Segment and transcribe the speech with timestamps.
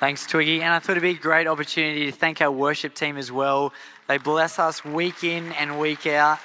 [0.00, 0.62] Thanks, Twiggy.
[0.62, 3.70] And I thought it'd be a great opportunity to thank our worship team as well.
[4.08, 6.38] They bless us week in and week out.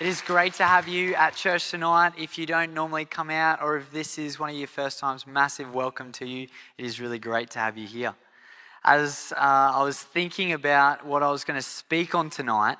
[0.00, 2.14] It is great to have you at church tonight.
[2.16, 5.26] If you don't normally come out, or if this is one of your first times,
[5.26, 6.48] massive welcome to you.
[6.78, 8.14] It is really great to have you here.
[8.84, 12.78] As uh, I was thinking about what I was going to speak on tonight,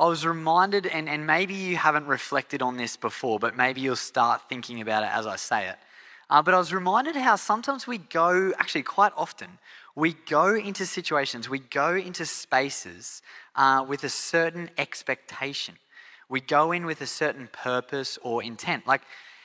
[0.00, 3.94] I was reminded, and, and maybe you haven't reflected on this before, but maybe you'll
[3.94, 5.76] start thinking about it as I say it.
[6.30, 9.58] Uh, but I was reminded how sometimes we go, actually, quite often,
[9.94, 13.22] we go into situations, we go into spaces
[13.56, 15.74] uh, with a certain expectation.
[16.28, 18.86] We go in with a certain purpose or intent.
[18.86, 19.02] Like,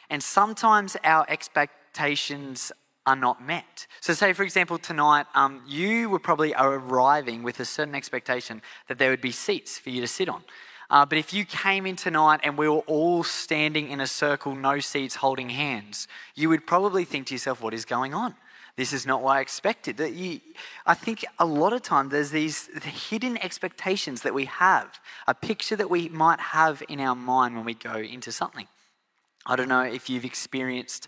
[0.09, 2.72] and sometimes our expectations
[3.05, 3.88] are not met.
[4.02, 8.97] So, say for example, tonight, um, you were probably arriving with a certain expectation that
[8.97, 10.44] there would be seats for you to sit on.
[10.93, 14.53] Uh, but if you came in tonight and we were all standing in a circle,
[14.53, 18.35] no seats, holding hands, you would probably think to yourself, what is going on?
[18.75, 19.99] This is not what I expected.
[19.99, 20.39] You,
[20.85, 22.69] I think a lot of time there's these
[23.09, 27.66] hidden expectations that we have, a picture that we might have in our mind when
[27.66, 28.67] we go into something.
[29.47, 31.07] I don't know if you've experienced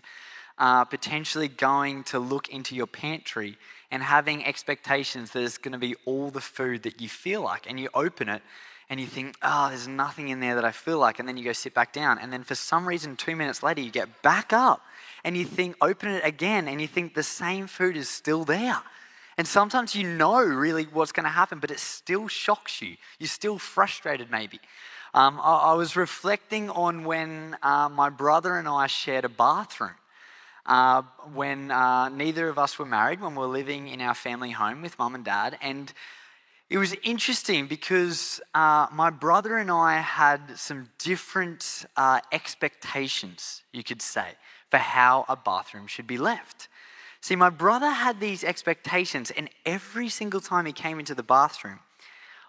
[0.58, 3.56] uh, potentially going to look into your pantry
[3.92, 7.70] and having expectations that it's going to be all the food that you feel like,
[7.70, 8.42] and you open it
[8.88, 11.18] and you think, oh, there's nothing in there that I feel like.
[11.18, 12.18] And then you go sit back down.
[12.18, 14.80] And then for some reason, two minutes later, you get back up
[15.24, 16.68] and you think, open it again.
[16.68, 18.80] And you think the same food is still there.
[19.36, 22.96] And sometimes you know really what's going to happen, but it still shocks you.
[23.18, 24.60] You're still frustrated, maybe.
[25.12, 29.94] Um, I, I, was reflecting on when uh, my brother and I shared a bathroom.
[30.64, 34.50] Uh, when uh, neither of us were married, when we were living in our family
[34.50, 35.56] home with mum and dad.
[35.62, 35.92] And
[36.68, 43.84] it was interesting because uh, my brother and I had some different uh, expectations, you
[43.84, 44.32] could say,
[44.70, 46.68] for how a bathroom should be left.
[47.20, 51.80] See, my brother had these expectations, and every single time he came into the bathroom,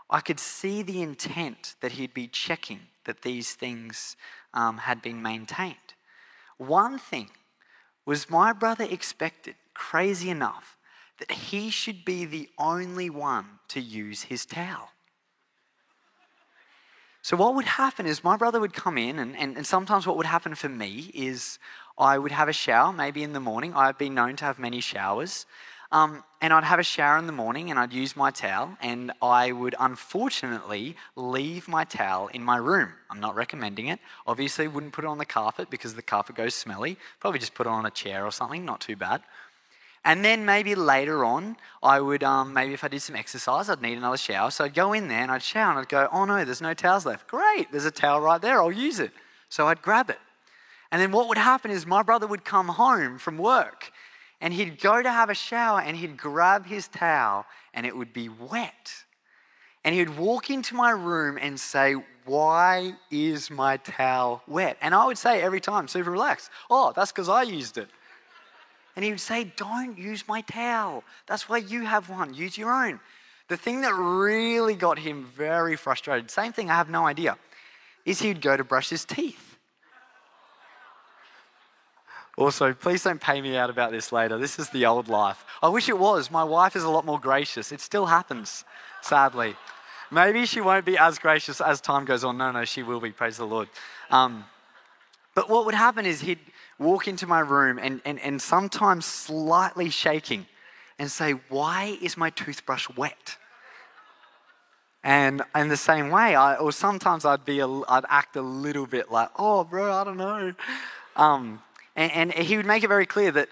[0.09, 4.15] I could see the intent that he'd be checking that these things
[4.53, 5.75] um, had been maintained.
[6.57, 7.29] One thing
[8.05, 10.76] was my brother expected, crazy enough,
[11.19, 14.89] that he should be the only one to use his towel.
[17.21, 20.15] So, what would happen is my brother would come in, and, and, and, sometimes what
[20.15, 21.59] would happen for me is
[21.97, 23.73] I would have a shower, maybe in the morning.
[23.73, 25.45] I've been known to have many showers.
[25.91, 29.11] Um, and I'd have a shower in the morning and I'd use my towel, and
[29.21, 32.89] I would unfortunately leave my towel in my room.
[33.09, 33.99] I'm not recommending it.
[34.25, 36.97] Obviously, wouldn't put it on the carpet because the carpet goes smelly.
[37.19, 39.21] Probably just put it on a chair or something, not too bad.
[40.07, 43.81] And then maybe later on, I would, um, maybe if I did some exercise, I'd
[43.81, 44.49] need another shower.
[44.51, 46.73] So I'd go in there and I'd shower and I'd go, oh no, there's no
[46.73, 47.27] towels left.
[47.27, 49.11] Great, there's a towel right there, I'll use it.
[49.49, 50.19] So I'd grab it.
[50.93, 53.91] And then what would happen is my brother would come home from work
[54.39, 58.13] and he'd go to have a shower and he'd grab his towel and it would
[58.13, 58.93] be wet.
[59.83, 64.77] And he'd walk into my room and say, Why is my towel wet?
[64.79, 67.89] And I would say every time, super relaxed, Oh, that's because I used it.
[68.97, 71.03] And he would say, Don't use my towel.
[71.27, 72.33] That's why you have one.
[72.33, 72.99] Use your own.
[73.47, 77.37] The thing that really got him very frustrated, same thing, I have no idea,
[78.05, 79.59] is he would go to brush his teeth.
[82.37, 84.39] Also, please don't pay me out about this later.
[84.39, 85.45] This is the old life.
[85.61, 86.31] I wish it was.
[86.31, 87.71] My wife is a lot more gracious.
[87.71, 88.65] It still happens,
[89.01, 89.55] sadly.
[90.09, 92.39] Maybe she won't be as gracious as time goes on.
[92.39, 93.11] No, no, she will be.
[93.11, 93.69] Praise the Lord.
[94.09, 94.43] Um,
[95.35, 96.39] but what would happen is he'd
[96.79, 100.45] walk into my room and, and, and sometimes slightly shaking
[100.99, 103.37] and say, Why is my toothbrush wet?
[105.03, 108.85] And in the same way, I, or sometimes I'd be, a, I'd act a little
[108.85, 110.53] bit like, oh, bro, I don't know.
[111.15, 111.61] Um,
[111.95, 113.47] and, and he would make it very clear that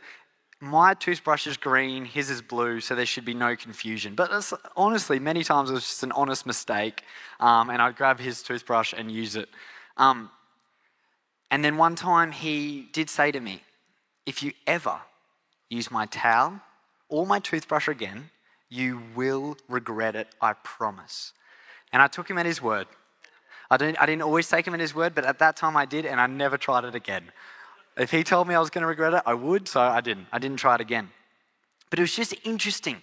[0.59, 4.15] my toothbrush is green, his is blue, so there should be no confusion.
[4.15, 7.03] But honestly, many times it was just an honest mistake,
[7.39, 9.47] um, and I'd grab his toothbrush and use it.
[9.97, 10.29] Um,
[11.51, 13.61] and then one time he did say to me,
[14.25, 14.99] If you ever
[15.69, 16.61] use my towel
[17.09, 18.29] or my toothbrush again,
[18.69, 21.33] you will regret it, I promise.
[21.93, 22.87] And I took him at his word.
[23.69, 25.85] I didn't, I didn't always take him at his word, but at that time I
[25.85, 27.31] did, and I never tried it again.
[27.97, 30.27] If he told me I was going to regret it, I would, so I didn't.
[30.31, 31.09] I didn't try it again.
[31.89, 33.01] But it was just interesting.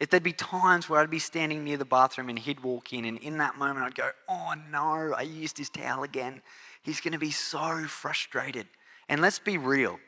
[0.00, 3.04] If there'd be times where I'd be standing near the bathroom and he'd walk in,
[3.04, 6.42] and in that moment I'd go, Oh no, I used his towel again
[6.82, 8.66] he's going to be so frustrated.
[9.08, 9.98] And let's be real,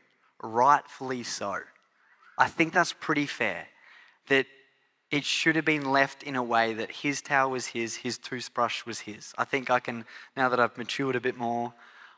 [0.43, 1.59] rightfully so.
[2.37, 3.67] I think that's pretty fair.
[4.29, 4.47] That
[5.11, 8.85] it should have been left in a way that his towel was his, his toothbrush
[8.85, 9.33] was his.
[9.39, 10.05] I think I can,
[10.37, 11.73] now that I've matured a bit more,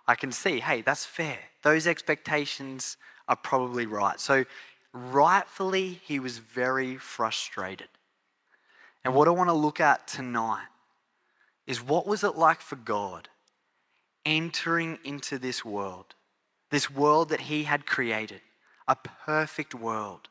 [0.08, 1.38] I can see, hey, that's fair.
[1.62, 2.97] Those expectations
[3.29, 4.20] are probably right.
[4.20, 4.44] So,
[4.93, 7.88] rightfully, he was very frustrated.
[9.05, 10.69] And what I want to look at tonight
[11.67, 13.29] is what was it like for God
[14.26, 16.14] entering into this world,
[16.70, 18.43] this world that he had created,
[18.87, 20.28] a perfect world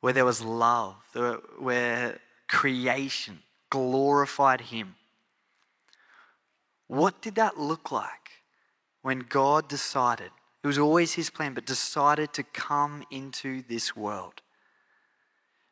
[0.00, 0.96] where there was love,
[1.58, 3.40] where creation
[3.70, 4.94] glorified him.
[6.86, 8.42] What did that look like
[9.02, 10.30] when God decided?
[10.62, 14.42] It was always his plan, but decided to come into this world.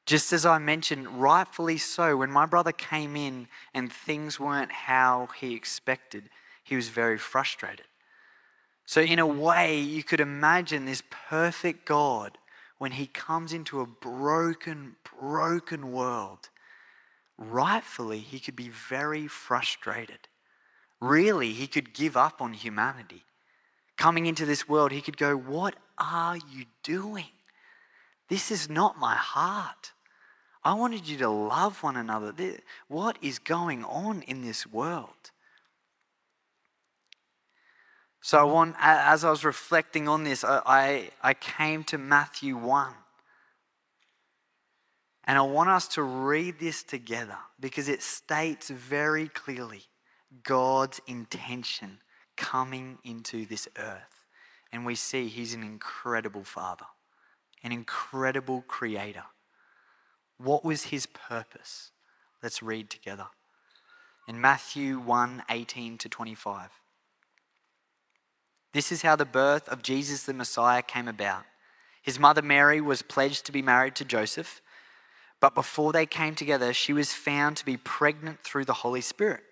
[0.07, 5.29] Just as I mentioned, rightfully so, when my brother came in and things weren't how
[5.39, 6.31] he expected,
[6.67, 7.87] he was very frustrated.
[8.87, 12.39] So, in a way, you could imagine this perfect God
[12.79, 16.51] when he comes into a broken, broken world.
[17.39, 20.29] Rightfully, he could be very frustrated.
[21.01, 23.25] Really, he could give up on humanity.
[23.97, 27.31] Coming into this world, he could go, What are you doing?
[28.29, 29.93] This is not my heart.
[30.65, 32.35] I wanted you to love one another.
[32.89, 35.31] What is going on in this world?
[38.27, 42.93] So I want, as I was reflecting on this, I, I came to Matthew 1.
[45.23, 49.83] And I want us to read this together because it states very clearly
[50.43, 51.99] God's intention
[52.37, 54.25] coming into this earth.
[54.73, 56.87] And we see He's an incredible Father,
[57.63, 59.27] an incredible Creator.
[60.39, 61.93] What was His purpose?
[62.43, 63.29] Let's read together.
[64.27, 66.71] In Matthew 1 18 to 25.
[68.73, 71.45] This is how the birth of Jesus the Messiah came about.
[72.03, 74.61] His mother Mary was pledged to be married to Joseph,
[75.41, 79.43] but before they came together, she was found to be pregnant through the Holy Spirit.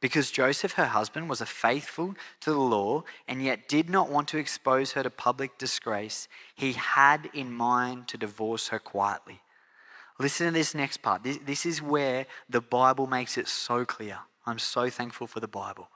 [0.00, 4.28] Because Joseph, her husband, was a faithful to the law and yet did not want
[4.28, 9.40] to expose her to public disgrace, he had in mind to divorce her quietly.
[10.20, 11.22] Listen to this next part.
[11.22, 14.18] This, is where the Bible makes it so clear.
[14.46, 15.88] I'm so thankful for the Bible.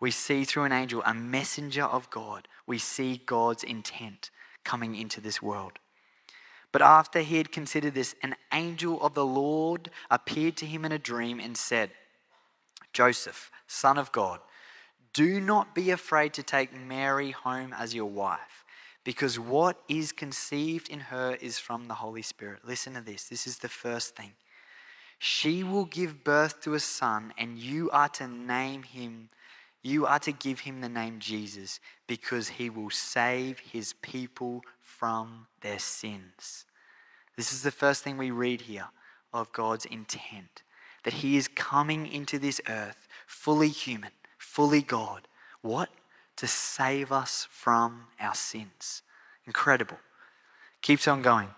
[0.00, 2.48] We see through an angel, a messenger of God.
[2.66, 4.30] We see God's intent
[4.64, 5.72] coming into this world.
[6.72, 10.92] But after he had considered this, an angel of the Lord appeared to him in
[10.92, 11.90] a dream and said,
[12.92, 14.40] Joseph, son of God,
[15.12, 18.64] do not be afraid to take Mary home as your wife,
[19.04, 22.60] because what is conceived in her is from the Holy Spirit.
[22.64, 23.24] Listen to this.
[23.24, 24.32] This is the first thing.
[25.18, 29.28] She will give birth to a son, and you are to name him
[29.82, 35.46] you are to give him the name Jesus because he will save his people from
[35.62, 36.66] their sins.
[37.36, 38.88] This is the first thing we read here
[39.32, 40.62] of God's intent
[41.04, 45.26] that he is coming into this earth fully human, fully God.
[45.62, 45.88] What?
[46.36, 49.02] To save us from our sins.
[49.46, 49.98] Incredible.
[50.82, 51.48] Keeps on going.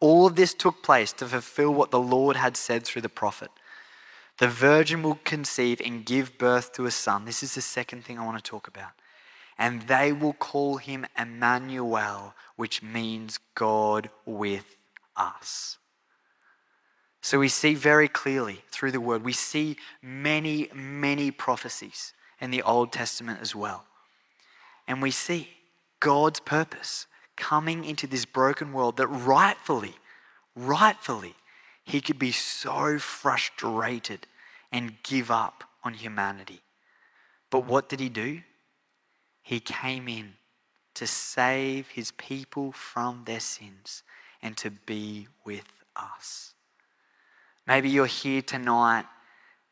[0.00, 3.50] All of this took place to fulfill what the Lord had said through the prophet.
[4.38, 7.24] The virgin will conceive and give birth to a son.
[7.24, 8.92] This is the second thing I want to talk about.
[9.58, 14.76] And they will call him Emmanuel, which means God with
[15.16, 15.78] us.
[17.20, 22.62] So we see very clearly through the word, we see many, many prophecies in the
[22.62, 23.84] Old Testament as well.
[24.86, 25.50] And we see
[25.98, 27.06] God's purpose
[27.36, 29.96] coming into this broken world that rightfully,
[30.54, 31.34] rightfully
[31.88, 34.26] he could be so frustrated
[34.70, 36.60] and give up on humanity.
[37.48, 38.42] But what did he do?
[39.42, 40.34] He came in
[40.92, 44.02] to save his people from their sins
[44.42, 45.64] and to be with
[45.96, 46.52] us.
[47.66, 49.06] Maybe you're here tonight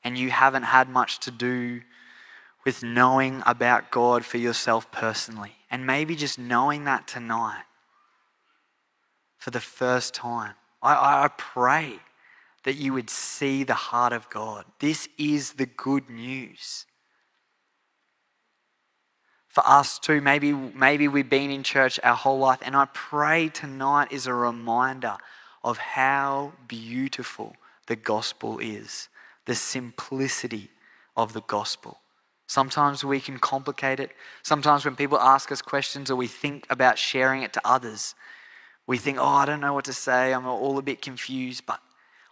[0.03, 1.83] and you haven't had much to do
[2.65, 5.53] with knowing about God for yourself personally.
[5.71, 7.65] And maybe just knowing that tonight
[9.37, 10.55] for the first time.
[10.83, 12.01] I, I pray
[12.67, 14.65] that you would see the heart of God.
[14.81, 16.85] This is the good news.
[19.47, 23.49] For us too, maybe, maybe we've been in church our whole life, and I pray
[23.51, 25.17] tonight is a reminder
[25.63, 27.55] of how beautiful
[27.87, 29.09] the gospel is,
[29.45, 30.71] the simplicity
[31.17, 32.01] of the gospel.
[32.49, 34.11] Sometimes we can complicate it.
[34.43, 38.17] Sometimes when people ask us questions or we think about sharing it to others,
[38.89, 40.35] we think, oh, I don't know what to say.
[40.35, 41.65] I'm all a bit confused.
[41.65, 41.81] But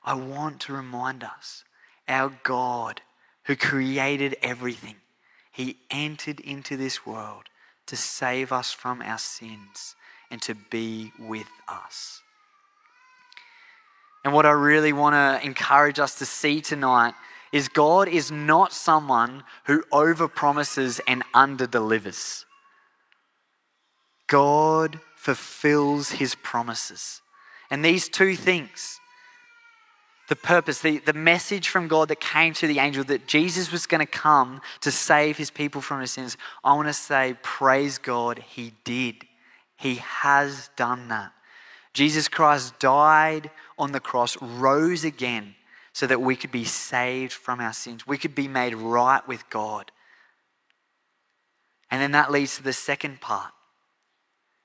[0.05, 1.65] I want to remind us
[2.07, 3.01] our God,
[3.45, 4.97] who created everything,
[5.51, 7.45] He entered into this world
[7.87, 9.97] to save us from our sins
[10.31, 12.23] and to be with us.
[14.25, 17.15] And what I really want to encourage us to see tonight
[17.53, 22.45] is God is not someone who overpromises and underdelivers.
[24.27, 27.21] God fulfills his promises.
[27.71, 28.99] And these two things,
[30.29, 33.87] the purpose, the, the message from God that came to the angel that Jesus was
[33.87, 37.99] going to come to save his people from his sins, I want to say, praise
[37.99, 39.27] God, he did.
[39.77, 41.33] He has done that.
[41.93, 45.55] Jesus Christ died on the cross, rose again,
[45.93, 48.07] so that we could be saved from our sins.
[48.07, 49.93] We could be made right with God.
[51.91, 53.53] And then that leads to the second part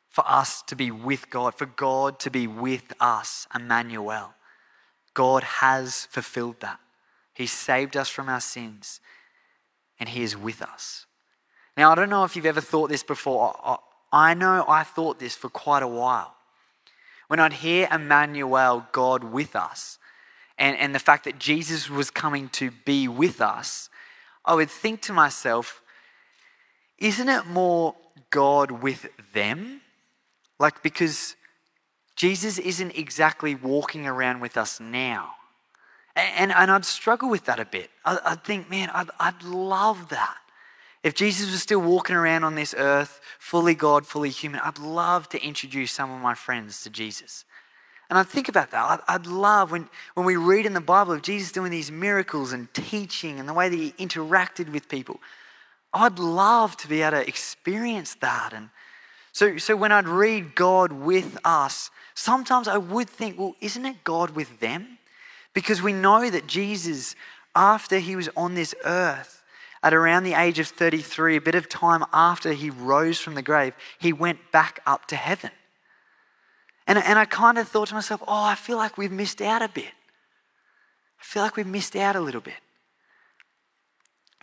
[0.09, 4.33] for us to be with God, for God to be with us, Emmanuel.
[5.19, 6.79] God has fulfilled that.
[7.33, 9.01] He saved us from our sins
[9.99, 11.07] and He is with us.
[11.75, 13.79] Now, I don't know if you've ever thought this before.
[14.13, 16.35] I know I thought this for quite a while.
[17.27, 19.99] When I'd hear Emmanuel, God with us,
[20.57, 23.89] and, and the fact that Jesus was coming to be with us,
[24.45, 25.81] I would think to myself,
[26.97, 27.93] isn't it more
[28.29, 29.81] God with them?
[30.59, 31.35] Like, because
[32.19, 35.35] Jesus isn't exactly walking around with us now.
[36.17, 37.91] And, and I'd struggle with that a bit.
[38.03, 40.35] I, I'd think, man, I'd, I'd love that.
[41.01, 45.29] If Jesus was still walking around on this earth, fully God, fully human, I'd love
[45.29, 47.45] to introduce some of my friends to Jesus.
[48.09, 49.01] And I think about that.
[49.07, 52.51] I'd, I'd, love when, when we read in the Bible of Jesus doing these miracles
[52.51, 55.21] and teaching and the way that he interacted with people.
[55.93, 58.51] I'd love to be able to experience that.
[58.51, 58.71] And
[59.31, 64.03] so, so when I'd read God with us, sometimes I would think, well, isn't it
[64.03, 64.97] God with them?
[65.53, 67.15] Because we know that Jesus,
[67.55, 69.43] after he was on this earth,
[69.81, 73.41] at around the age of 33, a bit of time after he rose from the
[73.41, 75.51] grave, he went back up to heaven.
[76.85, 79.61] And, and I kind of thought to myself, oh, I feel like we've missed out
[79.61, 79.85] a bit.
[81.19, 82.55] I feel like we've missed out a little bit.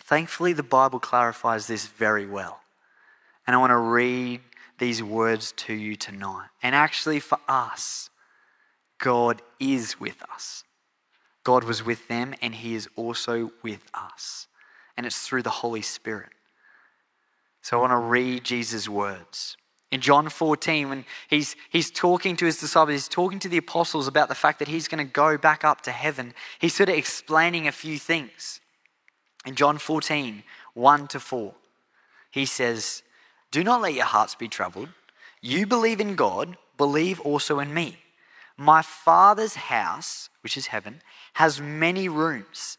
[0.00, 2.60] Thankfully, the Bible clarifies this very well.
[3.46, 4.40] And I want to read
[4.78, 6.48] these words to you tonight.
[6.62, 8.10] And actually, for us,
[8.98, 10.64] God is with us.
[11.44, 14.48] God was with them, and He is also with us
[14.96, 16.30] and it's through the Holy Spirit.
[17.62, 19.56] So I want to read Jesus' words.
[19.92, 24.08] In John 14, when he's, he's talking to his disciples, he's talking to the apostles
[24.08, 26.96] about the fact that he's going to go back up to heaven, he's sort of
[26.96, 28.60] explaining a few things.
[29.44, 30.42] In John 14,
[30.74, 31.54] 1 to 4,
[32.32, 33.02] he says,
[33.56, 34.90] Do not let your hearts be troubled.
[35.40, 37.96] You believe in God, believe also in me.
[38.58, 41.00] My Father's house, which is heaven,
[41.32, 42.76] has many rooms.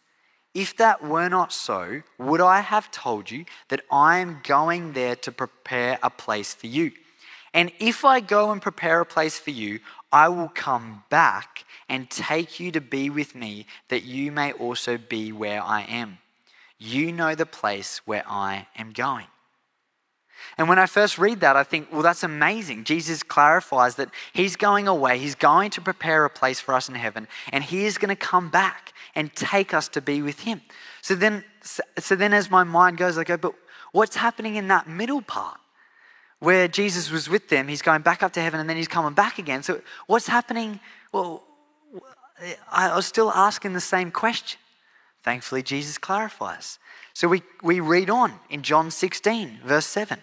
[0.53, 5.15] If that were not so, would I have told you that I am going there
[5.15, 6.91] to prepare a place for you?
[7.55, 9.79] And if I go and prepare a place for you,
[10.11, 14.99] I will come back and take you to be with me, that you may also
[14.99, 16.19] be where I am.
[16.77, 19.25] You know the place where I am going.
[20.57, 22.83] And when I first read that, I think, well, that's amazing.
[22.83, 26.95] Jesus clarifies that he's going away, he's going to prepare a place for us in
[26.95, 30.61] heaven, and he is going to come back and take us to be with him.
[31.01, 33.53] So then, so then as my mind goes, I go, but
[33.91, 35.59] what's happening in that middle part?
[36.39, 39.13] Where Jesus was with them, he's going back up to heaven and then he's coming
[39.13, 39.63] back again.
[39.63, 40.79] So what's happening?
[41.11, 41.43] Well,
[42.71, 44.59] I was still asking the same question.
[45.23, 46.77] Thankfully, Jesus clarifies.
[47.13, 50.19] So we, we read on in John 16, verse 7.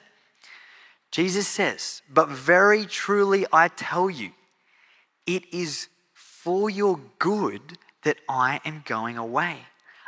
[1.15, 4.33] Jesus says, But very truly I tell you,
[5.29, 9.59] it is for your good that I am going away.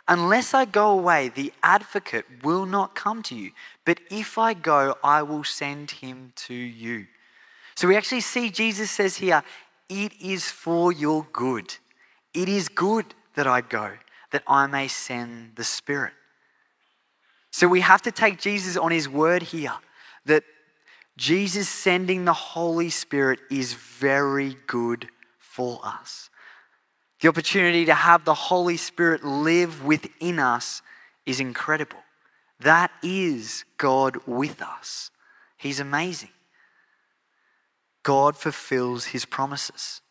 [0.09, 3.53] Unless I go away, the advocate will not come to you.
[3.85, 7.07] But if I go, I will send him to you.
[7.77, 9.45] So we actually see Jesus says here,
[9.89, 11.73] It is for your good.
[12.35, 13.93] It is good that I go,
[14.33, 16.15] that I may send the Spirit.
[17.53, 19.75] So we have to take Jesus on his word here
[20.25, 20.43] that
[21.17, 25.09] Jesus sending the Holy Spirit is very good
[25.39, 26.29] for us.
[27.21, 30.83] The opportunity to have the Holy Spirit live within us
[31.25, 31.99] is incredible.
[32.61, 35.11] That is God with us.
[35.57, 36.31] He's amazing.
[38.03, 40.03] God fulfills his promises.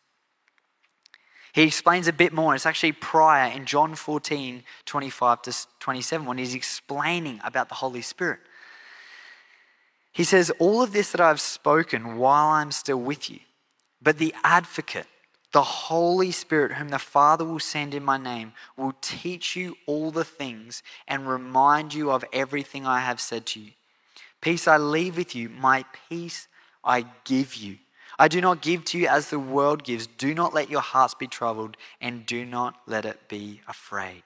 [1.52, 2.54] He explains a bit more.
[2.54, 8.02] It's actually prior in John 14, 25 to 27, when he's explaining about the Holy
[8.02, 8.40] Spirit.
[10.16, 13.40] He says, All of this that I've spoken while I'm still with you,
[14.00, 15.06] but the advocate,
[15.52, 20.10] the Holy Spirit, whom the Father will send in my name, will teach you all
[20.10, 23.72] the things and remind you of everything I have said to you.
[24.40, 26.48] Peace I leave with you, my peace
[26.82, 27.76] I give you.
[28.18, 30.06] I do not give to you as the world gives.
[30.06, 34.22] Do not let your hearts be troubled, and do not let it be afraid.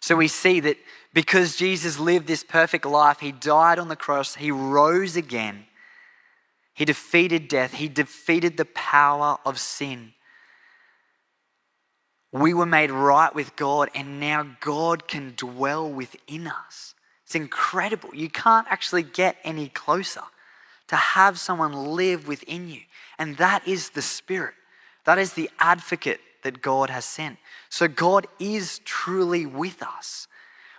[0.00, 0.78] So we see that
[1.12, 5.66] because Jesus lived this perfect life, he died on the cross, he rose again,
[6.74, 10.14] he defeated death, he defeated the power of sin.
[12.32, 16.94] We were made right with God, and now God can dwell within us.
[17.26, 18.14] It's incredible.
[18.14, 20.22] You can't actually get any closer
[20.88, 22.80] to have someone live within you.
[23.18, 24.54] And that is the Spirit,
[25.04, 27.38] that is the advocate that God has sent.
[27.68, 30.28] So God is truly with us.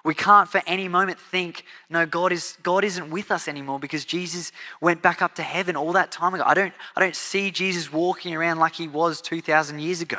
[0.04, 4.04] We can't for any moment think, no, God, is, God isn't with us anymore because
[4.04, 4.52] Jesus
[4.82, 6.44] went back up to heaven all that time ago.
[6.46, 10.18] I don't, I don't see Jesus walking around like he was 2,000 years ago.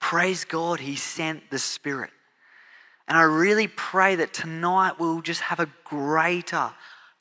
[0.00, 2.10] Praise God, He sent the Spirit.
[3.06, 6.70] And I really pray that tonight we'll just have a greater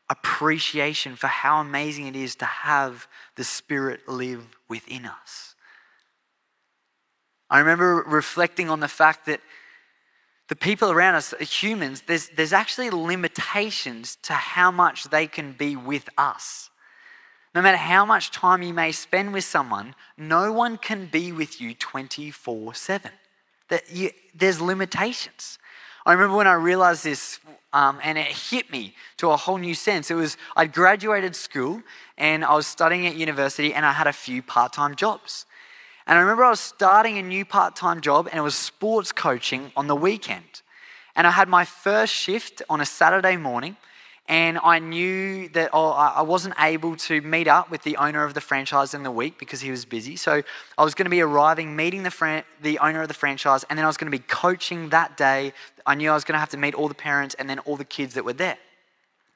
[0.09, 5.55] appreciation for how amazing it is to have the Spirit live within us.
[7.49, 9.41] I remember reflecting on the fact that
[10.49, 15.75] the people around us, humans, there's, there's actually limitations to how much they can be
[15.75, 16.69] with us.
[17.53, 21.59] No matter how much time you may spend with someone, no one can be with
[21.59, 23.11] you 24 7.
[24.35, 25.57] There's limitations.
[26.05, 27.39] I remember when I realized this,
[27.73, 30.09] um, and it hit me to a whole new sense.
[30.09, 31.81] It was I'd graduated school
[32.17, 35.45] and I was studying at university, and I had a few part time jobs.
[36.07, 39.11] And I remember I was starting a new part time job, and it was sports
[39.11, 40.61] coaching on the weekend.
[41.17, 43.75] And I had my first shift on a Saturday morning,
[44.29, 48.33] and I knew that oh, I wasn't able to meet up with the owner of
[48.33, 50.15] the franchise in the week because he was busy.
[50.15, 50.41] So
[50.77, 53.77] I was going to be arriving, meeting the, fran- the owner of the franchise, and
[53.77, 55.51] then I was going to be coaching that day.
[55.85, 57.75] I knew I was going to have to meet all the parents and then all
[57.75, 58.57] the kids that were there.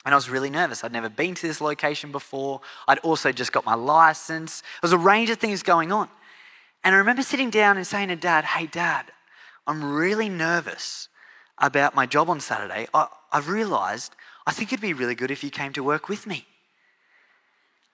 [0.06, 0.86] And I was really nervous.
[0.86, 2.62] I'd never been to this location before.
[2.88, 4.62] I'd also just got my license.
[4.62, 6.08] There was a range of things going on.
[6.84, 9.12] And I remember sitting down and saying to dad, Hey, dad,
[9.68, 11.10] I'm really nervous
[11.58, 12.88] about my job on Saturday.
[12.94, 14.16] I, I've realized
[14.48, 16.46] I think it'd be really good if you came to work with me.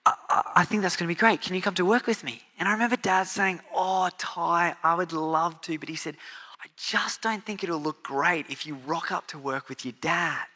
[0.06, 1.42] I, I think that's going to be great.
[1.42, 2.42] Can you come to work with me?
[2.58, 5.78] And I remember dad saying, Oh, Ty, I would love to.
[5.78, 6.16] But he said,
[6.62, 9.94] I just don't think it'll look great if you rock up to work with your
[10.00, 10.46] dad.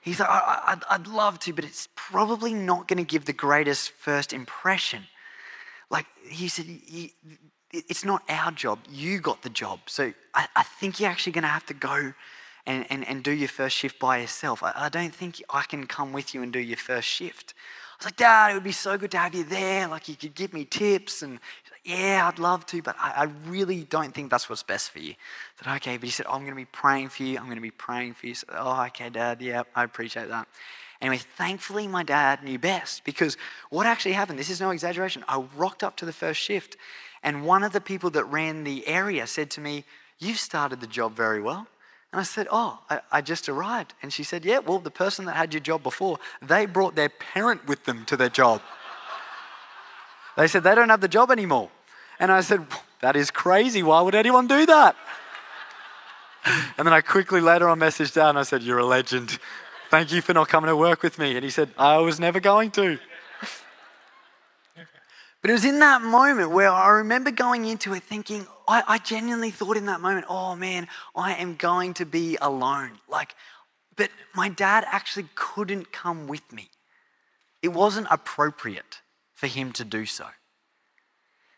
[0.00, 3.90] He's like, I, would love to, but it's probably not going to give the greatest
[3.90, 5.04] first impression.
[5.90, 6.66] Like he said,
[7.72, 8.78] it's not our job.
[8.90, 9.80] You got the job.
[9.86, 12.12] So I, I think you're actually going to have to go
[12.66, 14.62] and, and, and do your first shift by yourself.
[14.62, 17.54] I, I don't think I can come with you and do your first shift.
[17.56, 19.86] I was like, Dad, it would be so good to have you there.
[19.86, 21.22] Like, you could give me tips.
[21.22, 24.90] And like, yeah, I'd love to, but I, I, really don't think that's what's best
[24.90, 25.14] for you.
[25.60, 25.96] I said, okay.
[25.96, 27.38] But he said, oh, I'm going to be praying for you.
[27.38, 28.34] I'm going to be praying for you.
[28.34, 29.40] So, oh, okay, Dad.
[29.40, 30.48] Yeah, I appreciate that.
[31.04, 33.36] Anyway, thankfully, my dad knew best because
[33.68, 35.22] what actually happened, this is no exaggeration.
[35.28, 36.78] I rocked up to the first shift,
[37.22, 39.84] and one of the people that ran the area said to me,
[40.18, 41.66] You've started the job very well.
[42.10, 43.92] And I said, Oh, I, I, just arrived.
[44.02, 47.10] And she said, Yeah, well, the person that had your job before, they brought their
[47.10, 48.62] parent with them to their job.
[50.38, 51.68] they said, They don't have the job anymore.
[52.18, 52.66] And I said,
[53.02, 53.82] That is crazy.
[53.82, 54.96] Why would anyone do that?
[56.78, 58.30] and then I quickly later on messaged down.
[58.30, 59.38] And I said, You're a legend.
[59.90, 61.36] Thank you for not coming to work with me.
[61.36, 62.98] And he said, I was never going to.
[65.44, 68.96] But it was in that moment where I remember going into it thinking, I, I,
[68.96, 72.92] genuinely thought in that moment, oh man, I am going to be alone.
[73.10, 73.34] Like,
[73.94, 76.70] but my dad actually couldn't come with me.
[77.60, 79.02] It wasn't appropriate
[79.34, 80.24] for him to do so.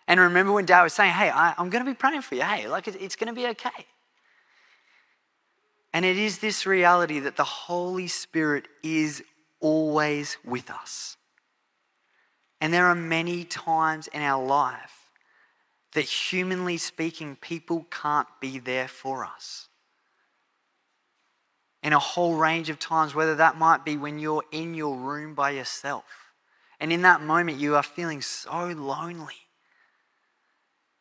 [0.09, 2.43] And remember when dad was saying, hey, I, am going to be praying for you.
[2.43, 3.87] Hey, like it's going to be okay.
[5.97, 9.25] And it is this reality that the Holy Spirit is
[9.61, 11.17] always with us.
[12.61, 15.09] And there are many times in our life
[15.95, 19.69] that, humanly speaking, people can't be there for us.
[21.83, 25.35] In a whole range of times, whether that might be when you're in your room
[25.35, 26.05] by yourself,
[26.79, 29.46] and in that moment you are feeling so lonely.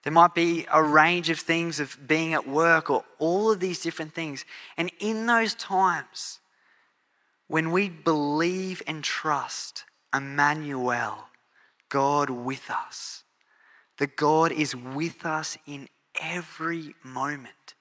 [0.06, 3.82] There might be a range of things of being at work or all of these
[3.82, 4.46] different things.
[4.78, 6.40] And in those times,
[7.48, 11.26] when we believe and trust Emmanuel,
[11.90, 13.24] God with us.
[13.98, 15.88] That God is with us in
[16.22, 17.76] every moment.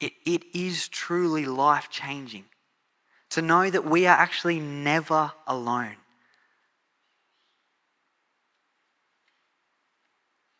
[0.00, 2.44] It, it is truly life changing
[3.30, 5.96] to know that we are actually never alone.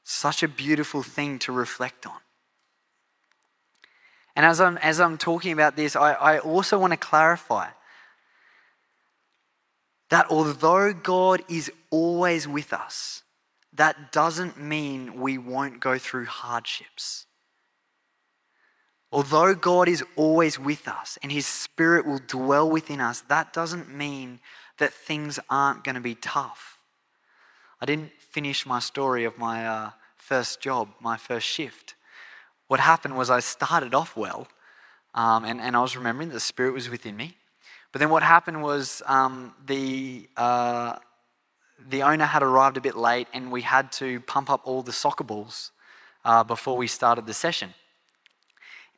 [0.08, 2.20] Such a beautiful thing to reflect on.
[4.36, 7.70] And as I'm, as I'm talking about this, I, I also want to clarify
[10.10, 13.24] that although God is always with us,
[13.72, 17.26] that doesn't mean we won't go through hardships.
[19.10, 23.92] Although God is always with us and His Spirit will dwell within us, that doesn't
[23.92, 24.38] mean
[24.78, 26.75] that things aren't going to be tough.
[27.80, 31.94] I didn't finish my story of my uh, first job, my first shift.
[32.68, 34.48] What happened was I started off well,
[35.14, 37.36] um, and, and I was remembering the Spirit was within me.
[37.92, 40.96] But then what happened was um, the, uh,
[41.88, 44.92] the owner had arrived a bit late, and we had to pump up all the
[44.92, 45.70] soccer balls
[46.24, 47.74] uh, before we started the session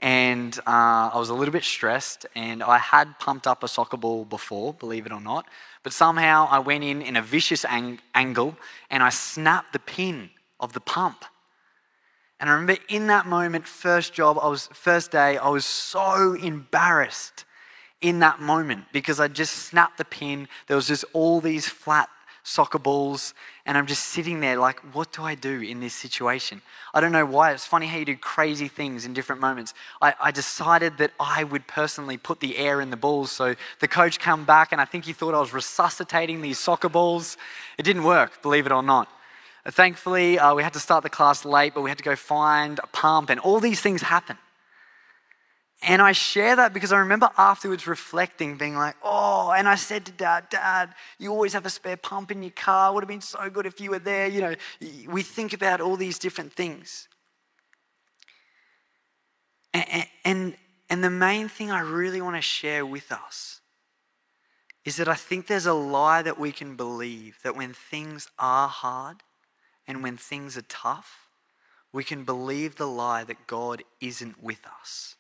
[0.01, 2.27] and uh, I was a little bit stressed.
[2.35, 5.47] And I had pumped up a soccer ball before, believe it or not,
[5.83, 8.57] but somehow I went in in a vicious ang- angle
[8.91, 10.31] and I snapped the pin
[10.61, 11.25] of the pump.
[12.41, 16.35] And I remember in that moment, first job, I was first day, I was so
[16.35, 17.45] embarrassed
[18.01, 20.47] in that moment because I just snapped the pin.
[20.69, 22.09] There was just all these flat
[22.49, 23.35] soccer balls,
[23.67, 26.63] and I'm just sitting there like, what do I do in this situation?
[26.95, 27.53] I don't know why.
[27.53, 29.75] It's funny how you do crazy things in different moments.
[30.01, 33.31] I, I decided that I would personally put the air in the balls.
[33.31, 36.89] So the coach came back, and I think he thought I was resuscitating these soccer
[36.89, 37.37] balls.
[37.77, 39.09] It didn't work, believe it or not.
[39.67, 42.81] Thankfully, uh, we had to start the class late, but we had to go find
[42.83, 44.39] a pump, and all these things happened.
[45.83, 50.07] And I share that because I remember afterwards reflecting, being like, oh, and I said
[50.07, 52.93] to dad, Dad, you always have a spare pump in your car.
[52.93, 54.27] Would have been so good if you were there.
[54.27, 54.55] You know,
[55.09, 57.07] we think about all these different things.
[59.73, 60.57] And, and,
[60.91, 63.61] and the main thing I really want to share with us
[64.85, 68.69] is that I think there's a lie that we can believe that when things are
[68.69, 69.19] hard
[69.87, 71.29] and when things are tough,
[71.93, 75.17] we can believe the lie that God isn't with us.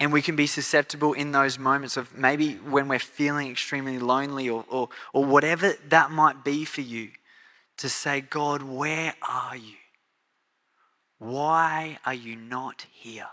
[0.00, 4.48] And we can be susceptible in those moments of maybe when we're feeling extremely lonely
[4.48, 7.10] or, or, or whatever that might be for you
[7.78, 9.76] to say, God, where are you?
[11.18, 13.28] Why are you not here?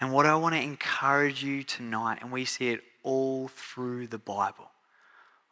[0.00, 4.18] And what I want to encourage you tonight, and we see it all through the
[4.18, 4.70] Bible,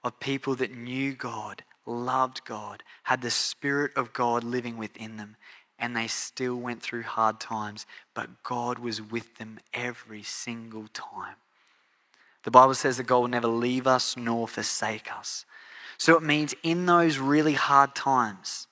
[0.02, 5.36] of people that knew God, loved God, had the Spirit of God living within them,
[5.78, 11.36] and they still went through hard times, but God was with them every single time.
[12.44, 15.44] The Bible says that God will never leave us nor forsake us.
[15.98, 18.66] So it means in those really hard times,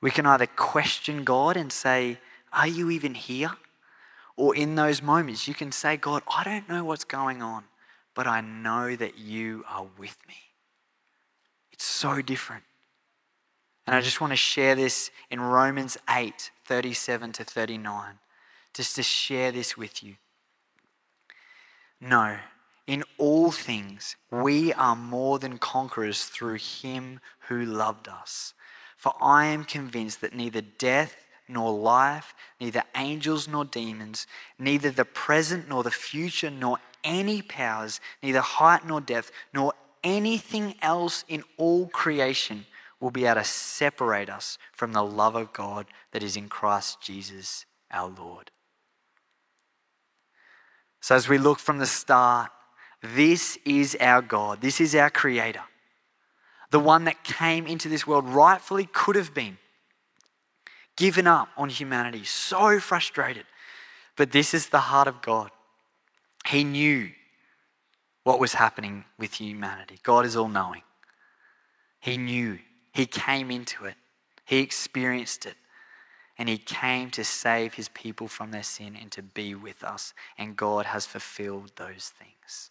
[0.00, 2.18] we can either question God and say,
[2.52, 3.52] Are you even here?
[4.36, 7.64] Or in those moments, you can say, God, I don't know what's going on,
[8.14, 10.34] but I know that you are with me.
[11.72, 12.64] It's so different.
[13.86, 18.18] And I just want to share this in Romans 8 37 to 39,
[18.74, 20.16] just to share this with you.
[22.00, 22.36] No,
[22.86, 28.54] in all things, we are more than conquerors through him who loved us.
[28.96, 31.16] For I am convinced that neither death
[31.48, 34.26] nor life, neither angels nor demons,
[34.58, 40.74] neither the present nor the future, nor any powers, neither height nor depth, nor anything
[40.82, 42.66] else in all creation
[43.00, 47.00] will be able to separate us from the love of God that is in Christ
[47.00, 48.50] Jesus our Lord.
[51.00, 52.50] So, as we look from the start,
[53.02, 55.62] this is our God, this is our Creator,
[56.70, 59.58] the one that came into this world, rightfully could have been
[60.96, 63.44] given up on humanity, so frustrated.
[64.16, 65.50] But this is the heart of God.
[66.48, 67.10] He knew
[68.24, 69.98] what was happening with humanity.
[70.02, 70.82] God is all knowing.
[72.00, 72.58] He knew
[72.96, 73.94] he came into it,
[74.46, 75.56] he experienced it,
[76.38, 80.14] and he came to save his people from their sin and to be with us.
[80.38, 82.70] And God has fulfilled those things.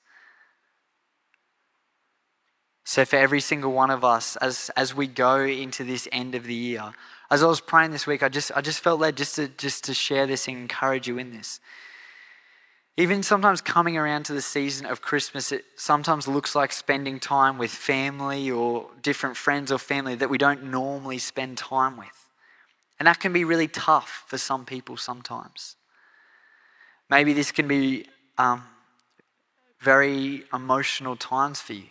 [2.84, 6.46] So, for every single one of us, as, as we go into this end of
[6.46, 6.94] the year,
[7.30, 9.84] as I was praying this week, I just, I just felt led just to, just
[9.86, 11.60] to share this and encourage you in this.
[12.98, 17.58] Even sometimes coming around to the season of Christmas, it sometimes looks like spending time
[17.58, 22.30] with family or different friends or family that we don't normally spend time with.
[22.98, 25.76] And that can be really tough for some people sometimes.
[27.10, 28.06] Maybe this can be
[28.38, 28.64] um,
[29.82, 31.90] very emotional times for you.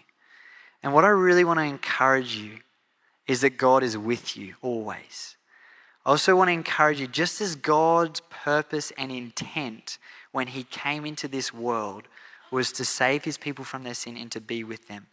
[0.82, 2.58] And what I really want to encourage you
[3.26, 5.36] is that God is with you always.
[6.04, 9.98] I also want to encourage you, just as God's purpose and intent
[10.34, 12.08] when he came into this world
[12.50, 15.06] was to save his people from their sin and to be with them.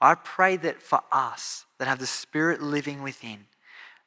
[0.00, 3.46] I pray that for us that have the Spirit living within,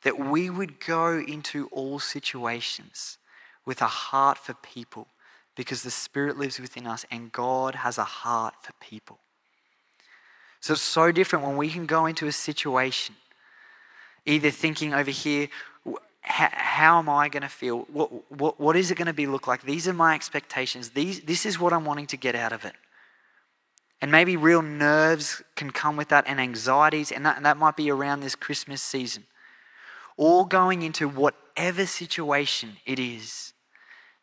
[0.04, 3.18] that we would go into all situations
[3.66, 5.08] with a heart for people
[5.56, 9.20] because the Spirit lives within us and God has a heart for people.
[10.60, 13.16] So it's so different when we can go into a situation,
[14.26, 15.48] either thinking over here,
[16.28, 17.88] how am I going to feel?
[17.92, 19.64] What, what, what is it going to be look like?
[19.64, 20.90] These are my expectations.
[20.90, 22.74] These, this is what I'm wanting to get out of it.
[24.02, 27.76] And maybe real nerves can come with that and anxieties, and that, and that might
[27.76, 29.24] be around this Christmas season.
[30.18, 33.54] All going into whatever situation it is,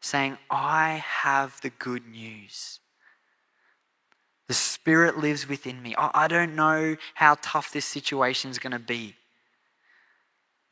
[0.00, 2.78] saying, I have the good news.
[4.46, 5.94] The Spirit lives within me.
[5.96, 9.16] I don't know how tough this situation is going to be.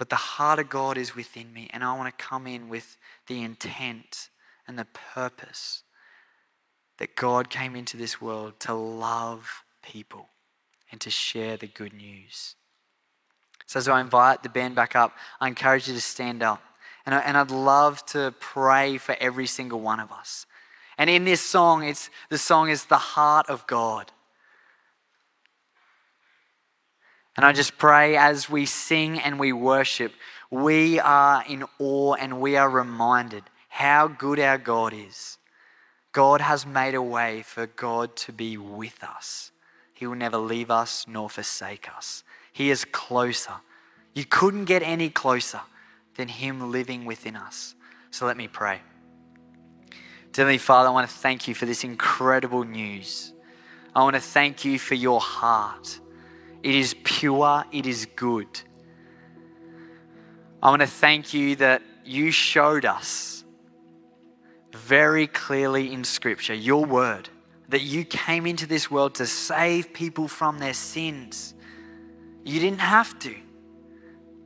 [0.02, 2.96] But the heart of God is within me, and I want to come in with
[3.28, 4.30] the intent
[4.66, 5.84] and the purpose
[6.98, 10.28] that God came into this world to love people
[10.90, 12.56] and to share the good news.
[13.66, 16.60] So, as I invite the band back up, I encourage you to stand up.
[17.06, 20.46] And, I, and I'd love to pray for every single one of us.
[20.98, 24.10] And in this song, it's, the song is the heart of God.
[27.36, 30.12] And I just pray as we sing and we worship,
[30.50, 35.38] we are in awe and we are reminded how good our God is.
[36.12, 39.50] God has made a way for God to be with us.
[39.94, 42.22] He will never leave us nor forsake us.
[42.52, 43.54] He is closer.
[44.12, 45.62] You couldn't get any closer
[46.16, 47.74] than Him living within us.
[48.10, 48.82] So let me pray.
[50.32, 53.32] Dearly Father, I want to thank you for this incredible news.
[53.94, 55.98] I want to thank you for your heart.
[56.62, 58.46] It is pure, it is good.
[60.62, 63.42] I want to thank you that you showed us
[64.72, 67.28] very clearly in Scripture, your word,
[67.68, 71.54] that you came into this world to save people from their sins.
[72.44, 73.34] You didn't have to,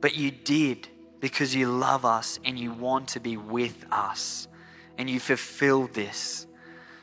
[0.01, 0.87] but you did
[1.19, 4.47] because you love us and you want to be with us
[4.97, 6.47] and you fulfilled this.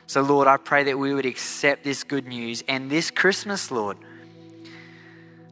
[0.07, 3.97] So, Lord, I pray that we would accept this good news and this Christmas, Lord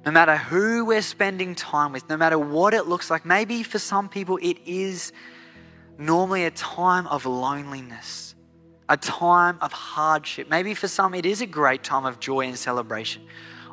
[0.05, 3.79] no matter who we're spending time with, no matter what it looks like, maybe for
[3.79, 5.13] some people it is
[5.97, 8.35] normally a time of loneliness,
[8.89, 10.49] a time of hardship.
[10.49, 13.25] Maybe for some it is a great time of joy and celebration.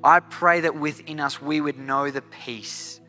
[0.05, 3.01] I pray that within us we would know the peace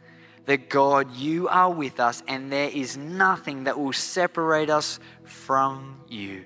[0.46, 6.02] that God, you are with us and there is nothing that will separate us from
[6.08, 6.44] you.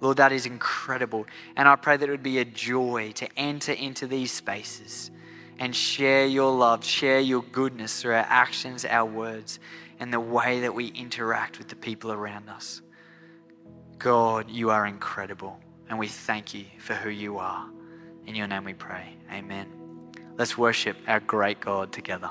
[0.00, 1.26] Lord, that is incredible.
[1.56, 5.10] And I pray that it would be a joy to enter into these spaces
[5.58, 9.58] and share your love, share your goodness through our actions, our words,
[9.98, 12.82] and the way that we interact with the people around us.
[13.98, 17.66] God, you are incredible, and we thank you for who you are.
[18.26, 19.16] In your name we pray.
[19.32, 19.66] Amen.
[20.36, 22.30] Let's worship our great God together.